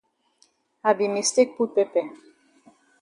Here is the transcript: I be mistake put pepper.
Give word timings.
I 0.83 0.91
be 0.97 1.07
mistake 1.07 1.55
put 1.55 1.75
pepper. 1.75 2.05